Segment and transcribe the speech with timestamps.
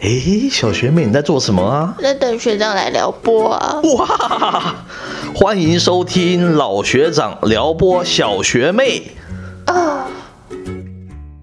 [0.00, 1.96] 诶，小学妹你在做什么啊？
[1.98, 3.80] 在等学长来撩拨啊！
[3.96, 4.86] 哇，
[5.34, 9.10] 欢迎收听老学长撩拨小学妹
[9.66, 10.08] 啊！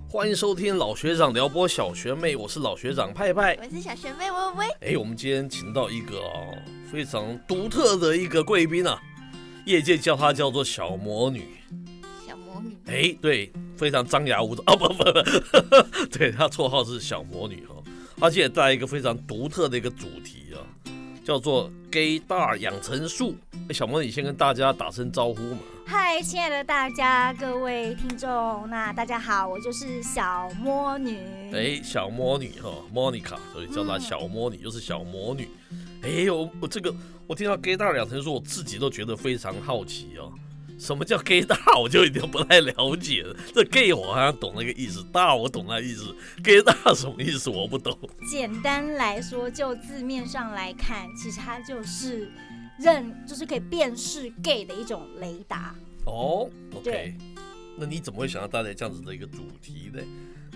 [0.09, 3.57] 欢迎收听老学长撩拨小学妹，我是老学长派派。
[3.61, 4.93] 我是小学妹微微。
[4.93, 6.55] 哎，我们今天请到一个哦
[6.89, 8.97] 非常独特的一个贵宾啊，
[9.65, 11.45] 业界叫她叫做小魔女。
[12.25, 12.77] 小魔女。
[12.87, 15.11] 哎，对，非常张牙舞爪哦不不不，
[16.17, 17.74] 对她绰号是小魔女哈。
[18.17, 20.57] 她今天带来一个非常独特的一个主题啊，
[21.23, 23.35] 叫做 “gay 大养成术”。
[23.71, 25.57] 小魔女先跟大家打声招呼嘛。
[25.85, 31.17] 嗨，亲爱的大家，各位听众，那大家好，我就是小魔女。
[31.53, 35.49] 哎，小魔女哈，Monica，所以叫她小魔女，又是小魔女。
[36.01, 36.95] 哎，我我这个
[37.27, 40.31] 我听到 “gay 大养成术”，我自己都觉得非常好奇哦。
[40.77, 43.35] 什么叫 gay 大，我就已经不太了解了。
[43.53, 47.97] 这 gay 我好像懂那个意思，大我懂那意思，gay 大什么意思我不懂。
[48.29, 52.29] 简单来说，就字面上来看，其实它就是
[52.77, 55.73] 认，就是可以辨识 gay 的一种雷达。
[56.05, 57.15] 哦，OK，
[57.77, 60.01] 那你怎么会想要带来这样子的一个主题呢？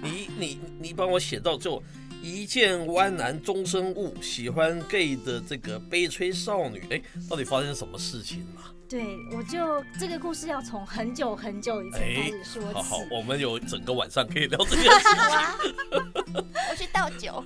[0.02, 1.82] 你你你帮我写到就
[2.22, 8.76] 一见弯男终生误，喜欢 gay 的这个悲催少女，哎，到底发生什么事情了？
[8.90, 12.74] 对，我就这个故事要从很久很久以前开始说起。
[12.74, 16.24] 好好，我们有整个晚上可以聊这件事情。
[16.34, 17.44] 我去倒酒。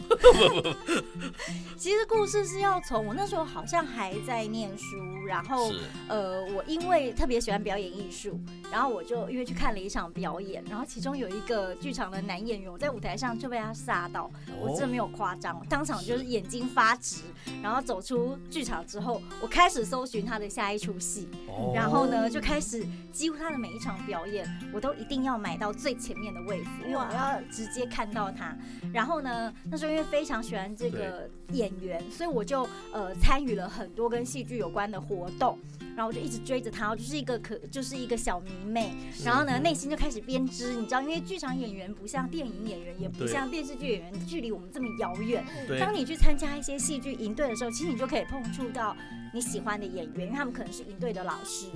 [1.78, 5.72] 其实故事是要从我那时候好像还在念书，然后
[6.08, 8.40] 呃，我因为特别喜欢表演艺术，
[8.72, 17.24] 然后我就因为去看了一场表演，然后其中有一个剧场的男演员，我在舞台上就被他吓到，我真的没有夸张，当场就是眼睛发直，
[17.62, 21.28] 然后走出剧场之后，我开始搜寻他的下一出戏。
[21.74, 28.56] 然后呢，就开始几乎他的每一场表演，我都一定要买到最前面的位置，因为我要直接看到他。
[28.94, 35.58] 然后呢，那时候因为非常喜欢这个演员，所以我就呃参与了很多跟戏剧有关的活动。
[35.96, 38.96] 然后我就一直追着他，我就是一个可就是一个小迷妹。
[39.24, 45.44] 然后呢，内心就开始编织，你知道，因为剧场演员不像电影演员，也不像电视剧演员，距离我们这么遥远。
[45.80, 48.96] 当你去参加一些戏剧营队的时候，其实你就可以碰触到
[49.34, 51.68] 你喜欢的演员，因为他们可能是营队的老师。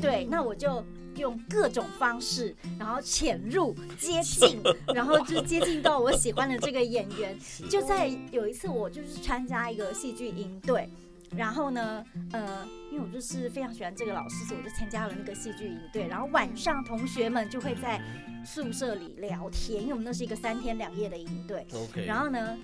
[0.00, 0.84] 对，那我就
[1.16, 4.58] 用各种方式，然后潜入接近，
[4.94, 7.36] 然后就 接近到我喜欢的这个演员。
[7.68, 10.88] 就在有一次，我就是参加一个戏剧营队。
[11.36, 16.06] 然后呢，呃，因为我就是非常喜欢这个老师，所以我就参加了那个戏剧营队。
[16.08, 18.00] 然后晚上同学们就会在
[18.44, 21.66] 宿舍里聊天，因为我们那是一个三天两夜的营队。
[21.74, 22.04] OK。
[22.06, 22.56] 然后呢，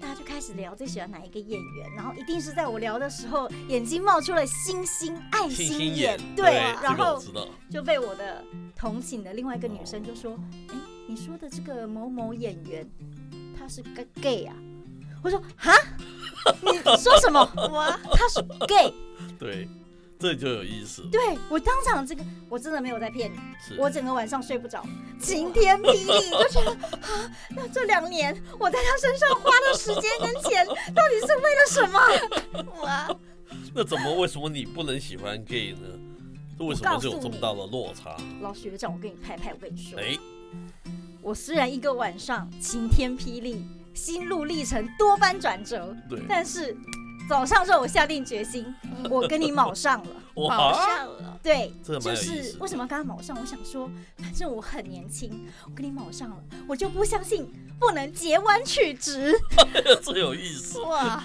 [0.00, 1.94] 大家就开始聊最喜欢哪一个演员。
[1.96, 6.20] 然后一定是在我聊的时候，眼睛冒出了星星爱心眼。
[6.36, 6.52] 对。
[6.82, 7.22] 然后
[7.70, 8.44] 就被我的
[8.76, 10.74] 同寝的另外一个女生就说：“哎，
[11.08, 12.86] 你说的这个某某演员，
[13.58, 14.54] 他是个 gay 啊？”
[15.24, 15.72] 我说：“哈。”
[16.62, 17.40] 你说什么？
[17.56, 18.92] 我他是 gay，
[19.38, 19.68] 对，
[20.18, 21.02] 这就有意思。
[21.10, 23.38] 对我当场这个，我真的没有在骗你，
[23.76, 24.84] 我整个晚上睡不着，
[25.20, 32.82] 晴天霹雳，就觉得啊，那这两年我在他身上花的时间跟钱，到底是为了什么？
[32.82, 33.16] 哇，
[33.74, 35.80] 那怎么为什么你不能喜欢 gay 呢？
[36.58, 38.16] 为什么就有这么大的落差？
[38.40, 40.18] 老学长，我跟你拍拍，我跟你说，哎，
[41.22, 43.64] 我虽然一个晚上晴天霹雳。
[43.98, 46.74] 心路历程多番转折，对，但是
[47.28, 48.72] 早上之后我下定决心，
[49.10, 53.36] 我跟你卯上了，卯上了，对，就是为什么刚刚卯上？
[53.38, 56.36] 我想说，反正我很年轻，我跟你卯上了，
[56.68, 59.36] 我就不相信不能截弯取直，
[60.02, 60.80] 这有意思。
[60.82, 61.22] 哇！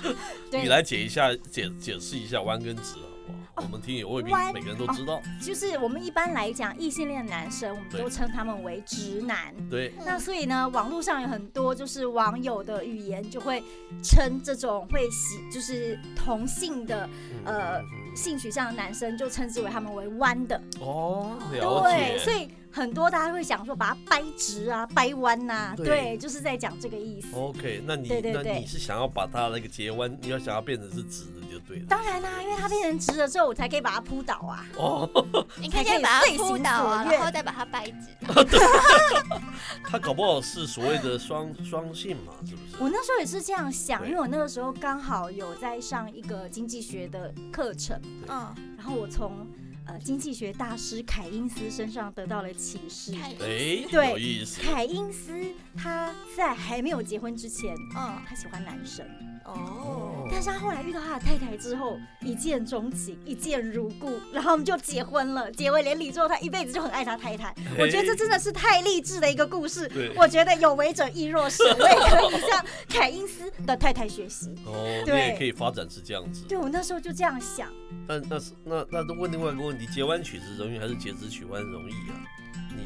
[0.51, 3.12] 你来解一下，解解释一下弯跟直啊。
[3.55, 9.53] 我们听也未必每个人都知道，就是我们一般来讲，异性恋男生我们都称他们为直男。
[9.69, 9.93] 对。
[10.05, 13.63] 那所以呢，网络上有很多就是网友的语言就会
[14.03, 17.07] 称这种会喜就是同性的
[17.45, 17.79] 呃
[18.15, 20.59] 性取向的男生，就称之为他们为弯的。
[20.79, 22.17] 哦，了解。
[22.17, 22.49] 对，所以。
[22.73, 27.27] 很多大家会想说把它掰直啊、掰弯呐，对，就是在讲这个意思。
[27.35, 31.85] OK，那你那你是想要把它那个截弯，你要想要变成是直的就对了。
[31.87, 34.65] 当然啦，因为它变成直了之后，我才可以把它扑倒啊。
[34.75, 35.07] 哦，
[35.61, 38.07] 你可以把它扑倒啊，然后再把它掰直。
[39.87, 42.75] 他搞不好是所谓的双双性嘛，是不是？
[42.79, 49.47] 我那时候也是这样想，因为我那个时候刚好有在上一个经济学的课程，嗯，然后我从。
[49.85, 53.13] 呃，经济学大师凯因斯身上得到了启示。
[53.21, 54.61] 哎，对，有意思。
[54.61, 55.33] 凯因斯
[55.75, 59.05] 他在还没有结婚之前，嗯，他喜欢男生。
[59.45, 60.12] 哦。
[60.33, 67.53] 但是他后来遇到他的太太之后，一见钟情，一见如故，然后我们就结婚了，结为连理之后，他一辈子就很爱他太太。
[67.77, 69.89] 我觉得这真的是太励志的一个故事。
[70.17, 74.49] 我觉得有为者亦若是，我也可以向凯因斯的太太学习。
[74.65, 76.43] 哦，对也可以发展是这样子。
[76.45, 77.69] 对，我那时候就这样想。
[78.07, 82.17] 那那是那那问另外一个问题：结完曲子容易还是结子曲完容易啊？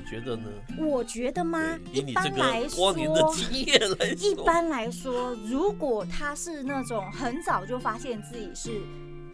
[0.08, 0.48] 你觉得呢？
[0.80, 1.78] 我觉得吗？
[1.92, 8.72] 以你这个多年的经验来说，一般来说，如果他是那种很早就发现自己是。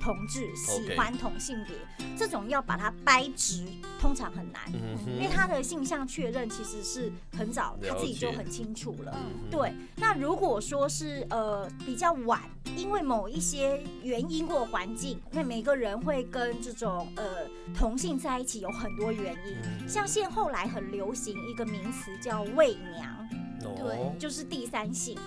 [0.04, 1.78] 同志喜欢同性别，
[2.18, 3.66] 这种要把它掰直，
[4.02, 4.62] 通常很难，
[5.08, 9.18] 因为他的性向确认其实是很早，他自己就很清楚了。
[9.50, 12.42] 对，那如果说是呃比较晚，
[12.76, 23.30] 因为某一些原因或环境，因为每个人会跟这种呃同性在一起有很多原因，像现后来很流行一个名词叫伪娘。
[23.76, 25.18] 对，就是第三性。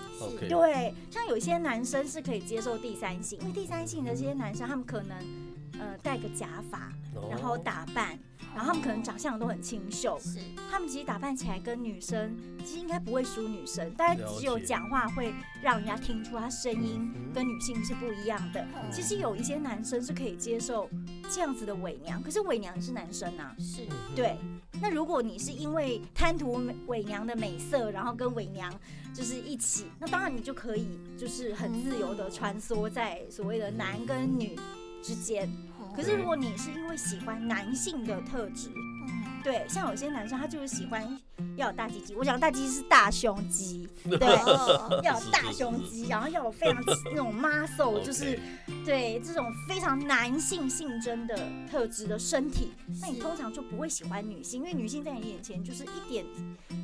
[0.47, 5.17] 对，像有些男生是可以接受第三性，因为第三性的这些男生，他们可能
[5.79, 6.91] 呃戴个假发，
[7.29, 8.17] 然后打扮。
[8.57, 10.39] 然后他们可能长相都很清秀，是
[10.71, 15.31] 他们其实打扮起来跟女生其实应该不会输女生，但是只有讲话会
[15.61, 18.65] 让人家听出他声音跟女性是不一样的。
[18.91, 20.89] 其实有一些男生是可以接受
[21.31, 24.35] 这样子的伪娘，可是伪娘是男生啊，是对。
[24.81, 28.73] 那如果你是因为贪图伪娘的美色，然后跟伪娘
[29.13, 34.57] 就是一起，那当然你就可以就是很自由的穿梭在所谓的男跟女
[35.03, 35.47] 之间。
[35.97, 38.69] 可是如果你是因为喜欢男性的特质，
[39.43, 41.03] 对，像有些男生他就是喜欢
[41.55, 44.27] 要有大鸡鸡，我讲大鸡鸡是大胸肌， 对，
[45.03, 48.39] 要有大胸肌，然后要有非常那种 muscle，就是
[48.85, 51.35] 对这种非常男性性征的
[51.67, 56.23] 特质的身体，那你通常就不会喜欢女性，因为女性在你眼前就是一点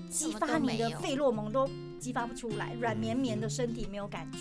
[0.09, 1.69] 激发你的费洛蒙都
[1.99, 4.39] 激发不出来，软绵绵的身体没有感觉，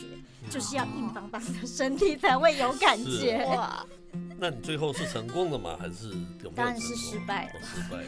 [0.49, 3.47] 就是要硬邦邦的身体才会有感觉。
[4.39, 5.77] 那你最后是成功的吗？
[5.79, 6.11] 还是
[6.55, 7.61] 当然是失败了。
[7.63, 8.05] 失败了。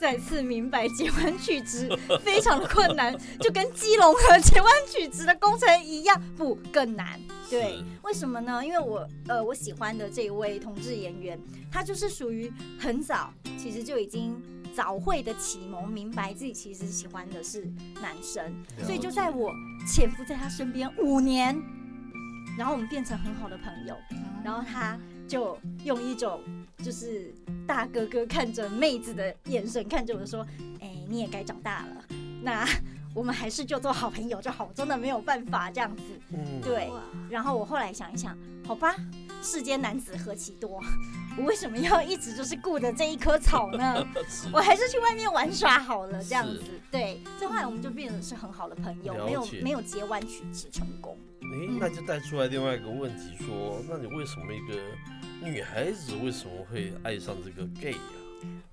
[0.00, 1.88] 再次明白结弯曲直
[2.22, 7.18] 非常的困难， 就跟基隆河结弯曲直的工程一样，不更难。
[7.48, 8.64] 对，为什么呢？
[8.64, 11.38] 因为我呃，我喜欢的这一位同志演员，
[11.70, 14.42] 他就是属于很早其实就已经
[14.74, 17.66] 早会的启蒙，明白自己其实喜欢的是
[18.02, 19.50] 男生，所以就在我
[19.86, 21.56] 潜伏在他身边五年，
[22.58, 23.96] 然后我们变成很好的朋友，
[24.44, 24.98] 然后他。
[25.28, 26.40] 就用一种
[26.78, 27.32] 就是
[27.66, 30.46] 大哥哥看着妹子的眼神看着我说
[30.80, 32.04] ：“哎，你也该长大了，
[32.42, 32.66] 那
[33.14, 36.02] 我们还是就做好朋友就好，真的没有办法这样子。”
[36.32, 36.90] 嗯对。
[37.28, 38.94] 然后我后来想一想，好吧，
[39.42, 40.80] 世间男子何其多，
[41.36, 44.06] 我为什么要一直就是顾着这一棵草呢？
[44.52, 46.62] 我还是去外面玩耍好了，这样子。
[46.90, 47.20] 对。
[47.36, 51.18] 所以后来我们就变成是很好的朋友，没有没有结弯曲直成功。
[51.42, 54.80] 哎，那就带出来另外一个问题，说，那你为什么一个
[55.42, 57.98] 女孩子为什么会爱上这个 gay 呀？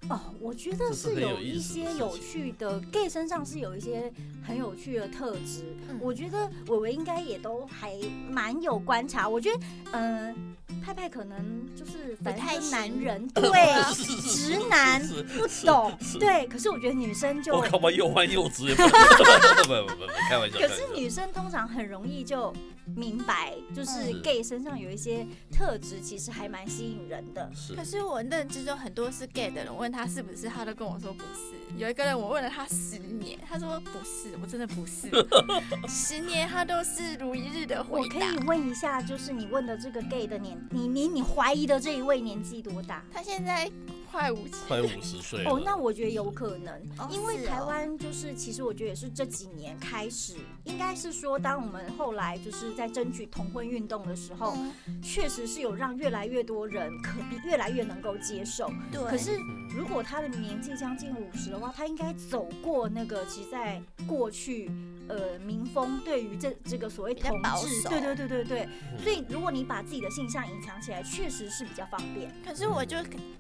[0.10, 4.12] 哦，我觉得是有一些有趣的 gay 身上是有一些
[4.46, 5.76] 很有趣的特质。
[6.00, 7.98] 我觉得伟伟应该也都还
[8.30, 9.28] 蛮有观察。
[9.28, 9.60] 我觉得，
[9.94, 10.56] 嗯。
[10.84, 15.02] 派派可能就是反正男人 对直男
[15.38, 18.66] 不懂对，可是我觉得女生就我干嘛又弯又直？
[18.76, 20.60] 不不不，开玩笑。
[20.60, 22.54] 可是女生通常很容易就
[22.96, 27.50] 明白，就是 gay 身上有一些特质，其实还蛮吸引人的。
[27.76, 31.54] 可是我认知中很多是 gay 的人，问他是不是，他都跟我说不是。
[31.78, 35.10] 有一个人我问了他十年，他说不是，我真的不是。
[35.90, 38.16] 十年他都是如一日的回答。
[38.16, 40.56] 我可以问一下，就是你问的这个 gay 的年。
[40.70, 43.04] 你你你怀疑的这一位年纪多大？
[43.12, 43.72] 他现在
[44.12, 45.60] 快五十，快五十岁哦。
[45.66, 54.56] 那我觉得有可能，因为台湾就是其实我觉得也是这几年开始，应该是说当我们后来就是在争取同婚运动的时候，
[55.02, 58.72] 确实是有让越来越多人可比越来越能够接受。
[58.92, 59.02] 对。
[59.04, 59.38] 可是
[59.76, 64.70] 如果他的年纪将近五十的话，他应该走过那个其实在过去。
[65.10, 72.34] 呃，民风对于这这个所谓同志，对对对对对，所以如果你把自己的性向隐藏起来，确实是比较方便。
[72.42, 72.98] 可是我就，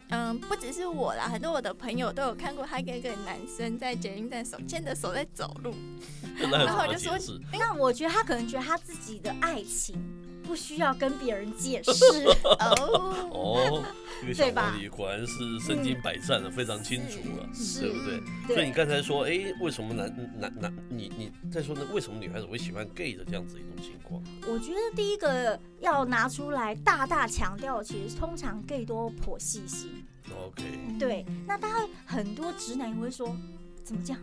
[0.09, 5.73] 嗯，不只是我啦，很多我的朋友都有看过他跟一个男生在捷运站手牵着手在走路，
[6.37, 7.12] 然后我就说，
[7.51, 9.95] 那我觉得他可能觉得他自己的爱情。
[10.43, 11.93] 不需要跟别人解释
[12.43, 13.83] 哦，哦，
[14.21, 17.47] 这个小狐狸果然是身经百战的，非常清楚了，
[17.79, 18.05] 对不
[18.45, 18.55] 对？
[18.55, 21.87] 所以你刚才说，哎，为什么男男男，你你再说呢？
[21.93, 24.21] 为什么女孩子会喜欢 gay 的这样子一种情况？
[24.45, 30.05] 我觉得第一个要拿出来大大强调，其实通常 gay 都颇细心。
[30.29, 30.63] OK，
[30.99, 33.33] 对，那当然很多直男也会说，
[33.81, 34.19] 怎么讲？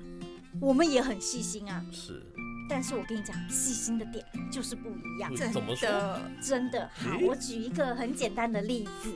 [0.60, 1.82] 我们也很细心啊。
[1.90, 2.22] 是。
[2.70, 5.34] 但是我跟你讲，细心的点就是不一样。
[5.52, 6.20] 怎么说？
[6.40, 9.12] 真的好，我举一个很简单的例子。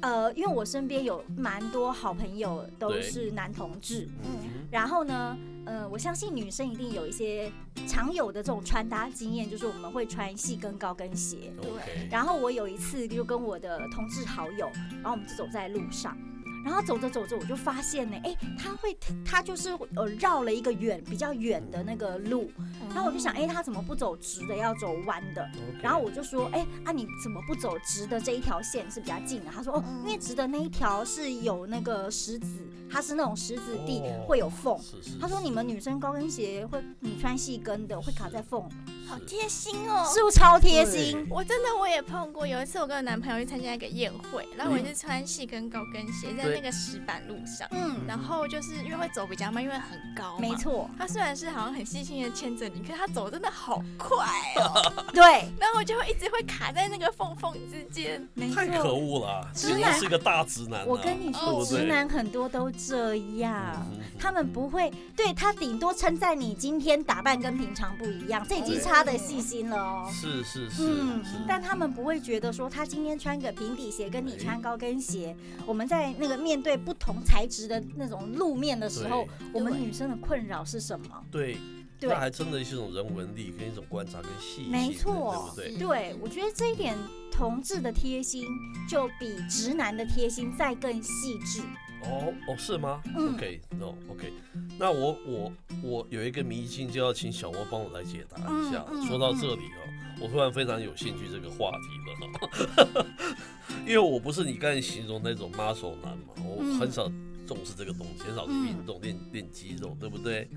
[0.00, 7.50] 呃，因为我身边有蛮多好朋友都是男同志，嗯，然后呢，呃，我相信女生一定有一些
[7.88, 11.52] 常有的这种穿搭经验，就是我们会穿细跟高跟鞋。
[11.60, 12.08] 对。
[12.08, 14.70] 然后我有一次就跟我的同志好友，
[15.02, 16.16] 然后我们就走在路上。
[16.64, 22.50] 然后走着走着，我就发现呢，哎，他会，他就是呃绕了一个远比较远的那个路，
[22.88, 25.48] 然后我就想，哎，他怎么不走直的，要走弯的？
[25.82, 29.50] 然后我就说，哎，啊，你怎么不走直的这一条线是比较近的？
[29.50, 32.48] 他说，哦，因为直的那一条是有那个石子，
[32.90, 34.78] 它是那种石子地会有缝。
[35.20, 38.62] 他说，你们女生高跟鞋会，你穿细跟的会卡在缝。
[39.06, 41.26] 好贴心哦，是不是超贴心？
[41.30, 50.90] 我真的我也碰过，有一次我跟我男朋友去参加一个宴会，然后我是穿细跟高跟鞋在那个石板路上，嗯，然后就是因为会走比较慢，因为很高，没错。
[50.98, 54.26] 他虽然是好像很细心的牵着你，可是他走真的好快
[54.56, 55.22] 哦， 对，
[55.58, 59.98] 然后我就会一直会卡在那个缝缝之间，太可恶了，直男。
[59.98, 60.86] 是个大直男。
[60.86, 63.86] 我跟你说，直男很多都这样，
[64.18, 68.98] 他们不会，对他顶多称赞你今天打扮跟平常不一样，这已经差。
[68.98, 81.06] 他的细心了哦，是是是，嗯，但他们不会觉得说他今天穿个平底鞋跟你穿高跟鞋，我们在那个面对不同材质的那种路面的时候，我们女生的困扰是什么？
[81.30, 81.56] 对，
[82.00, 85.86] 那还真的是一种人文力跟一种观察跟细心，没错，对不对？
[85.86, 86.98] 对，我觉得这一点
[87.30, 88.44] 同志的贴心
[88.90, 91.62] 就比直男的贴心再更细致。
[92.04, 94.32] 哦哦，是吗？OK，No OK，
[94.78, 95.52] 那我我
[95.82, 98.84] 我有一个迷信，就要请小莫帮我来解答一下。
[99.06, 103.06] 说到这里哦，我突然非常有兴趣这个话题了哈，
[103.86, 107.10] 因为我不是你刚才形容那种 muscle 男嘛，我很少
[107.46, 110.48] 重视这个东西，很少去运动练练肌肉，对不对？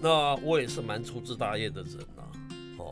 [0.00, 1.92] 那我也是蛮粗枝大叶的人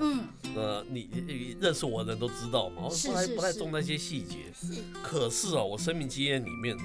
[0.00, 0.29] 呐。
[0.45, 4.37] 嗯，呃，你你认识我的人都知道嘛，我不太不太重那些细节。
[4.55, 6.81] 是，可是哦，我生命经验里面哦，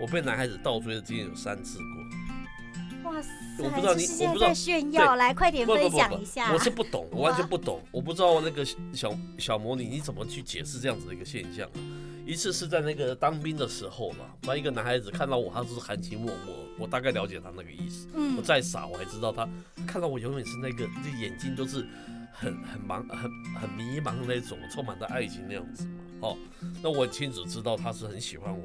[0.00, 3.10] 我被男孩子倒追的经验有三次过。
[3.10, 3.30] 哇塞！
[3.58, 6.52] 我不知道你，我不知道炫耀，来快点分享一下。
[6.52, 11.68] 我是不懂， 我完全不懂，我不知道那个小小魔女你怎么去解释这样子的一个现象。
[12.24, 18.06] 一次是在那个当兵的时候嘛，把一个男孩子看到我，他是含情脉脉，我大概了解他那个意思。
[18.14, 19.48] 嗯，我再傻，我还知道他
[19.84, 21.84] 看到我永远是那个，这眼睛都是。
[22.32, 26.38] 很很茫很很迷茫的那种，充满着爱情那样子嘛，哦，
[26.82, 28.64] 那我很清楚知道他是很喜欢我，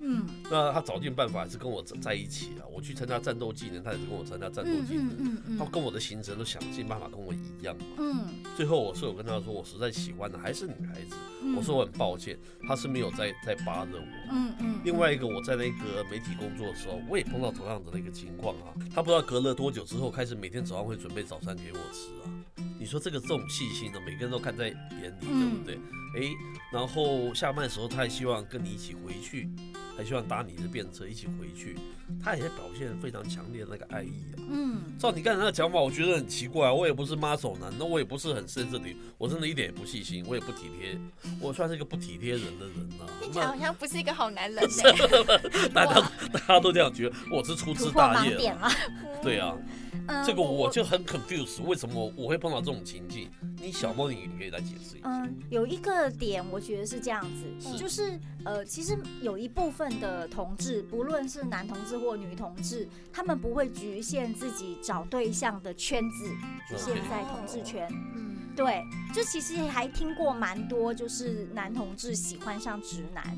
[0.00, 2.62] 嗯，那他找尽办法还是跟我在一起啊。
[2.72, 11.16] 我去参加战斗技能，他也是跟我参加战斗技能，嗯嗯他跟我的行程都想尽办法跟我一样嘛，嗯，最后我是有跟他说，我实在喜欢的还是女孩子，
[11.56, 14.80] 我说我很抱歉，他是没有在在扒着我，嗯嗯。
[14.84, 22.32] 另外一个我在那个媒体工作的时候，我也碰到同样的那个情况啊，他不知道隔了多久之后，开始每天早上会准备早餐给我吃啊。
[22.78, 25.78] 你说这个这种细心的，每个人都看在眼里，对不对？
[26.16, 26.30] 哎，
[26.72, 29.48] 然后下班的时候，他还希望跟你一起回去，
[29.96, 31.76] 还希望搭你的便车一起回去，
[32.22, 34.36] 他也表现非常强烈的那个爱意啊。
[34.48, 36.72] 嗯，照你刚才那个讲法，我觉得很奇怪啊。
[36.72, 40.98] 我也不是妈手男，那我也不是很深这里，我真的一点也不细心，我也不体贴，
[41.40, 43.06] 我算是一个不体贴人的人呐。
[43.20, 44.68] 听起来好像不是一个好男人。
[45.74, 48.56] 大家大家都这样觉得，我是粗枝大叶。
[49.22, 49.54] 对啊。
[50.24, 53.28] 这个我就很 confused，为什么我会碰到这种情境？
[53.60, 55.08] 你小梦，你可以来解释一下。
[55.08, 66.28] 嗯，有一个点，我觉得是这样子，就是呃，其实有一部分的同志，不论是男同志或女同志，他们不会局限自己找对象的圈子，
[66.68, 67.88] 局限在同志圈。
[68.14, 73.36] 嗯，对，就其实还听过蛮多，就是男同志喜欢上直男，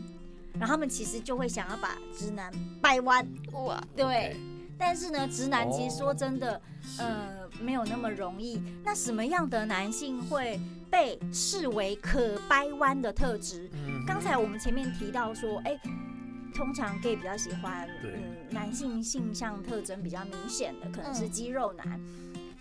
[0.55, 3.27] 然后他们其实就会想要把直男掰弯。
[3.53, 4.37] 哇，对。
[4.81, 6.61] 但是呢，直男其实说真的，
[6.99, 8.63] 呃，没有那么容易。
[8.85, 13.69] 那什么样的男性会被视为可掰弯的特质？
[14.07, 15.77] 刚才我们前面提到说，哎，
[16.55, 22.01] 通常 gay 比较喜欢，嗯，男性性向特征比较明显的，可能是肌肉男。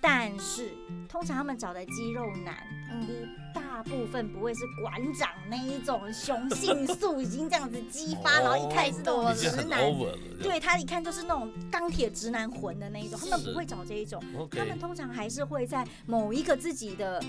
[0.02, 0.72] 但是
[1.10, 2.56] 通常他们找的肌肉男，
[3.02, 9.82] 一大部分不会是馆长那一种雄性素已经这样子激发，然后一开始都直男，
[10.42, 17.22] 对他一看就是那种钢铁直男魂的那一种，他们不会找这一种，他们通常还是会在某一个自己的。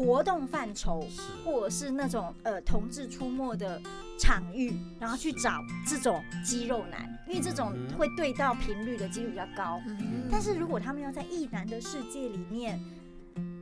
[0.00, 1.06] 活动范畴，
[1.44, 3.80] 或者是那种呃同志出没的
[4.18, 9.80] 场域，然后去找这种肌肉男，因为这种会对到频率的几率比较高。
[10.30, 12.80] 但是如果他们要在异男的世界里面，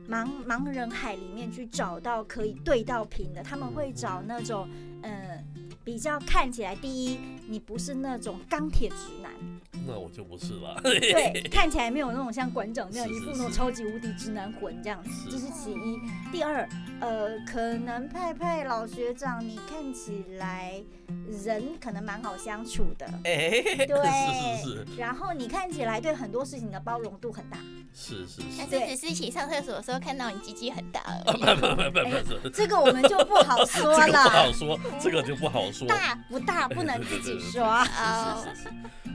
[0.09, 4.67] 茫茫人海里面去找到可以对到频的，他们会找那种
[5.03, 5.43] 呃
[5.83, 9.31] 比较看起来第一，你不是那种钢铁直男。
[9.89, 10.79] 那我就不是了。
[10.83, 15.99] 对， 看起来没有那种像馆长那样一副那种超级无敌直男魂这样子，这是其一。
[16.31, 16.67] 第二，
[16.99, 20.81] 呃，可能派派老学长你看起来
[21.43, 23.49] 人可能蛮好相处的，哎，
[23.87, 23.87] 对，
[24.61, 27.57] 是是是然后你看起来对很多事情的包容度很大，
[27.93, 31.41] 是是是但是，是只是一起上厕所的时候看到你鸡鸡很大而不已。
[31.41, 35.87] 不不不不不，这个我们就不好说这个不好了，说，这个就不好说。
[35.87, 37.63] 大不大不能自己说。
[37.63, 38.69] 哦是是是，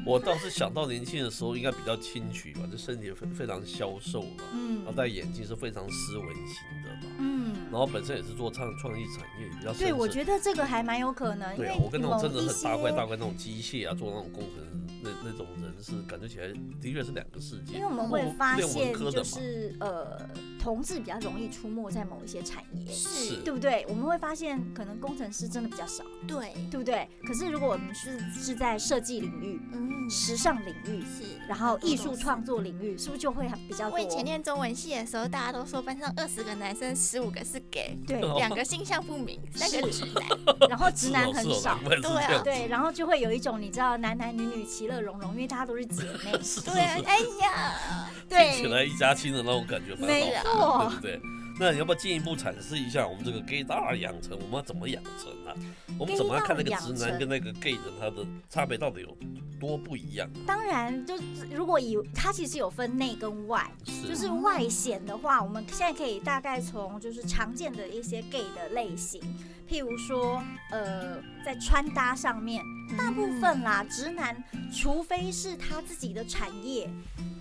[0.05, 14.74] 我倒是想到年轻的时候应该比较清曲吧，就身体非非常消瘦嘛，然后嗯戴眼镜是非常斯文型的嘛，嗯，然后本身也是做创创意产业比较对，我觉得这个还蛮有可能，对啊，我跟那种真的很大块些大块那种机械啊，做那种工程
[15.05, 16.49] 那那种人是感觉起来
[16.81, 17.75] 的确是两个世界。
[17.75, 20.19] 因为我们会发现，就是呃，
[20.59, 23.85] 同志比较容易出没在某一些产业，是对不对？
[23.89, 27.07] 我们会发现，可能工程师真的比较少，对，对不对？
[27.27, 31.25] 可是如果我们是是在设计领域、嗯，时尚领域，是。
[31.47, 33.99] 然后艺术创作领域，是不是就会比较多？
[33.99, 40.25] 我以前念中文系的时候，大家都说班上二十个男生，十五个是 gay，对， 哦两个性向不明，三个直男。
[40.71, 46.33] 然后直男很少对啊对，然后就会有一种你知道男男女女其乐融融，因为大家都是姐妹。
[46.65, 51.21] 对啊，哎呀，听起，来一家亲的那种感觉没，错对不对？
[51.57, 55.55] 那你要不要进一步阐释一下我们这个 gay 大养成，我们要怎么养成啊？
[55.97, 59.17] 我们怎么样看那个直男跟那个 gay 的他的差别到底有
[59.61, 60.29] 多不一样？
[60.45, 69.23] 当然，就是如果以他其实有分内跟外，是就是外显的话，我们现在可以大概从就是常见的一些 gay 的类型，
[69.71, 72.65] 譬如说，呃，在穿搭上面，
[72.97, 76.89] 大部分啦，直男，除非是他自己的产业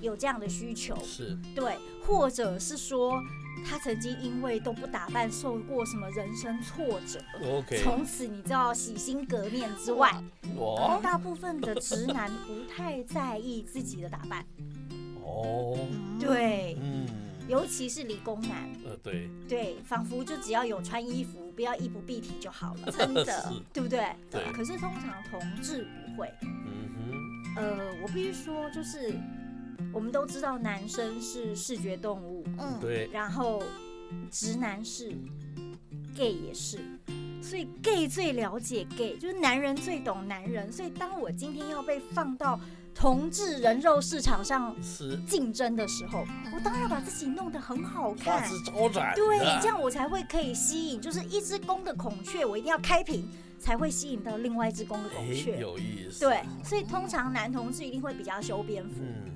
[0.02, 1.38] 有这样的需求，是。
[1.56, 3.22] 对，或者是说
[3.66, 7.20] 他曾经因为都不打扮受过什么人生挫折。
[7.44, 10.12] OK，从此你知道洗心革面之外，
[10.58, 14.46] 哇大部分的直男不太在意自己的打扮，
[15.24, 15.78] 哦，
[16.20, 17.06] 对，嗯，
[17.48, 24.05] 尤其是理工男，呃对，对，仿佛就只要有穿衣服，不要衣不蔽体就好了， 真的，对不对？
[24.29, 26.89] 对可是通常同志不会，嗯
[27.55, 29.13] 哼呃，我必须说，就是
[29.93, 33.62] 我们都知道男生是视觉动物，嗯，对，然后
[34.31, 35.12] 直男是
[36.15, 36.79] ，gay 也是。
[37.41, 40.72] 所以 gay 最了解 gay，就是男人最懂男人。
[40.72, 42.57] 所以当我今天要被放到
[42.96, 45.18] 同志人肉市场上是。
[45.27, 53.27] 竞争的时候，我当然要把自己弄得很好花看，枝招展，对，这样我才会可以吸引，就是一只公的孔雀，我一定要开屏，
[53.60, 55.60] 才会吸引到另外一只公的孔哎，雀。
[55.60, 59.01] 有意思，对，所以通常男同志一定会比较修边幅。
[59.01, 59.32] 嗯，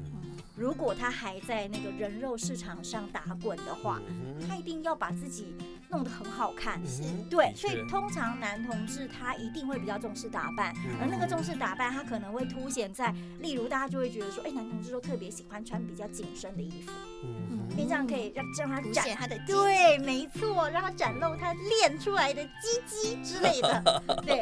[0.55, 5.55] 如果他还在那个人肉市场上打滚的话，嗯他一定要把自己
[5.89, 6.79] 弄得很好看。
[6.85, 16.91] 是对，所以通常男同志他一定会比较重视打扮，嗯而那个重视打扮，他可能会凸显在，例如大家就会觉得说，哎，男同志都特别喜欢穿比较紧身的衣服，
[17.23, 17.57] 嗯。
[17.71, 19.53] 因为这样可以让让他展他的鸡。
[19.53, 24.01] 对，没错，让他展露他练出来的鸡鸡之类的。
[24.25, 24.41] 对，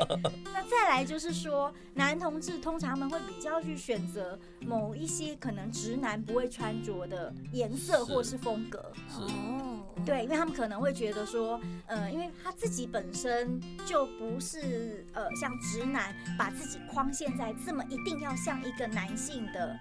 [0.53, 8.93] 那再来就是说，男同志通常他们会比较去选择某一些可能直男不会穿着的颜色或是风格。
[9.09, 9.19] 是。
[9.19, 19.77] 哦，对，因为他们可能会觉得说，呃，因为他自己本身就不是呃像直男把自己框限在这么一定要像一个男性的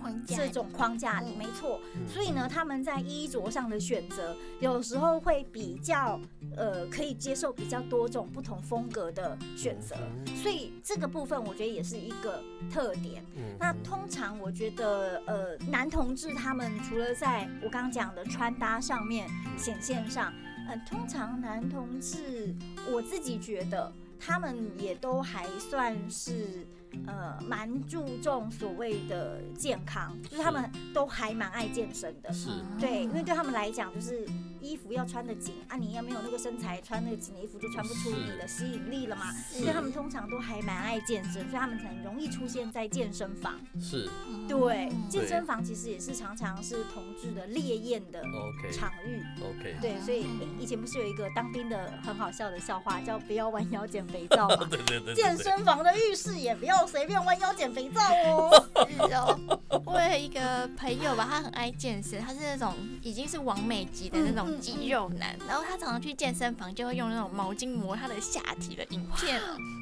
[0.00, 1.80] 框架这种框架里，嗯没错。
[1.94, 6.18] 嗯所以呢，他们在衣着上的选择，有时候会比较
[6.56, 9.96] 呃可以接受比较多种不同风格的选择。
[10.34, 13.24] 所以这个部分我觉得也是一个特点。
[13.36, 20.32] 嗯那通常我觉得呃男同志他们除了在我刚刚讲的穿搭上面显现上，
[20.68, 22.54] 嗯、通常男同志
[22.90, 26.66] 我自己觉得他们也都还算是。
[27.06, 32.32] 呃，蛮注重所谓的健康，就是他们都还蛮爱健身的。
[32.32, 34.26] 是对，因为对他们来讲，就是
[34.60, 39.32] 衣服要穿的紧啊，你要没有那个身材，穿那个紧的衣服就穿不出你的吸引力了嘛。
[39.50, 43.58] 所以他们通常都还蛮爱健身，所以他们很容易出现在健身房。
[43.80, 44.08] 是
[44.48, 49.22] 对，嗯健身房其实也是常常是同志的烈焰的 OK 场域。
[49.42, 54.66] OK，对，所以诶以前不是有一个当兵的很好笑的笑话，叫“不要弯腰捡肥皂”嘛。
[54.70, 58.66] 对对对对，健身房的浴室也不要随便弯腰捡肥皂哦。
[58.88, 59.38] 是哦，
[59.86, 69.40] 我有一个朋友吧，他很爱健身，他是那种已经是完美级的那种肌肉男，然后他常常去健身房就会用那种毛巾磨他的下体的影片，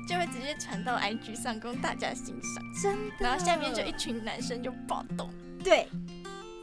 [0.09, 3.15] 就会直接传到 IG 上供大家欣赏，真的。
[3.21, 5.31] 然后下面就一群男生就暴动，
[5.63, 5.87] 对，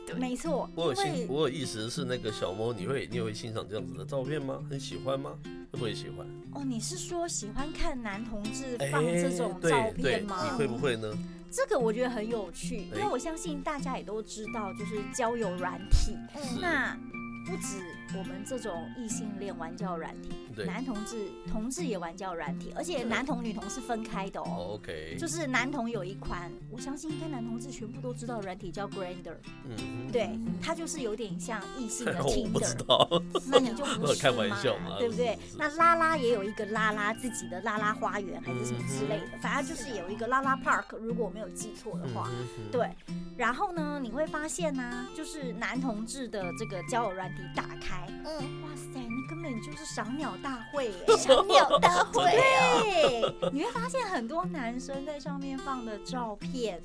[0.05, 4.59] 对没错，我有因为欣，我有意思的是那个小猫，你会你也会欣赏这样子的照片吗？
[4.69, 5.31] 很喜欢吗？
[5.71, 6.25] 会不会喜欢？
[6.53, 10.49] 哦，你是说喜欢看男同志哎放这种照，片吗？
[10.51, 11.11] 你会不会呢？
[11.51, 16.17] 这个我觉得很有趣，因为我相信大家也都知道，就是交友软体，
[16.59, 16.97] 那
[17.45, 17.77] 不止
[18.17, 20.31] 我们这种异性恋玩交友软体。
[20.65, 24.79] 男同志、同志也玩交友软体，而且男同、女同是分开的哦。
[24.79, 29.35] OK，就是男同有一款，我相信应该男同志全部都知道软体叫 Grander。
[29.65, 32.51] 嗯，对，它就是有点像异性的 Tinder。
[32.51, 35.37] 不知道， 那你就不是开玩笑嘛，对不对？
[35.57, 42.29] 那拉拉也有一个拉拉自己的拉拉花园还是什么之类的，反正就是有一个拉拉 Park，如果我没有记错的话。
[42.71, 42.89] 对，
[43.35, 50.35] 然后呢，你会发现呢，就是男同志的这个交友软体打开，嗯，哇塞，那根本就是赏鸟。
[50.41, 56.81] 大会， 赏鸟大会，对，你会发现很多男生在上面放的照片，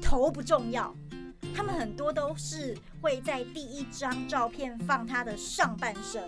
[0.00, 0.94] 头不重要，
[1.54, 6.22] 他们很多都是会在第一张照片放他的上半身，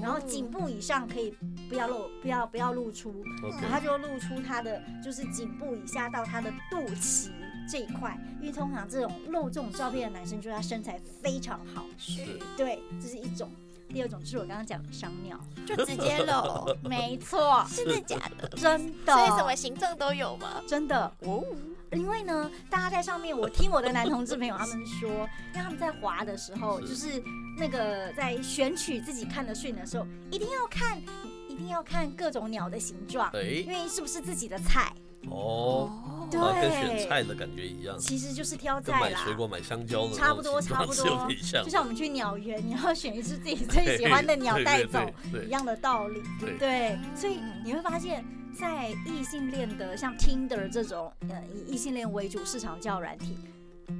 [0.00, 1.32] 然后颈部以上可以
[1.68, 7.30] 不要露，不要不要露出，然后他就露出他的就是颈部以下到他的肚脐
[7.70, 13.50] 这一块，因为通常这种露这种照片的男生，就是他身材非常好，是，对，这是一种。
[13.86, 18.48] 第二种就是我刚刚讲的商鸟，就直接露， 没错，真的假的？
[18.56, 20.60] 真的，所以什么形状都有吗？
[20.66, 21.44] 真的哦。
[21.92, 27.22] 因为呢，大家在上面，我听我的男同志朋友他们说，因为他们在滑的时候，就是
[27.56, 31.00] 那个在选取自己看的训的时候，一定要看，
[31.46, 34.92] 一定要看各种鸟的形状，因为是不是自己的菜。
[35.30, 39.00] 哦，对，跟选菜的感觉一样，其实就是挑菜啦。
[39.00, 41.28] 买水果、买香蕉的，差不多，差不多，
[41.64, 44.98] 就像我们去鸟园，你要选一只自己最喜欢的鸟带走
[45.46, 46.22] 一样的道理。
[46.58, 48.24] 对，所以你会发现
[48.58, 53.38] 在异性恋的像 Tinder 这种呃以异性恋为主市场较软体，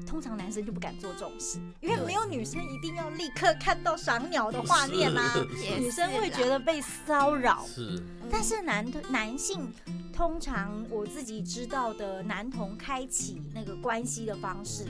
[0.06, 5.34] 通常男生就不敢做这种事，因为没有女生一定要立刻看到赏鸟的画面啊，
[5.78, 7.64] 女生会觉得被骚扰。
[7.66, 9.72] 是，但是男的男性。
[10.14, 14.84] 通常我自己知道的男同开启那个关系的方式，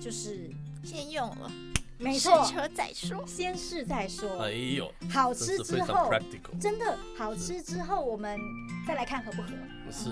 [0.00, 0.48] 就是
[0.84, 1.50] 先用了，
[1.98, 4.38] 没错，试车再说，先试再说。
[4.38, 6.08] 哎呦，好吃之后，
[6.60, 8.38] 真的好吃之后，我们
[8.86, 9.48] 再来看合不合，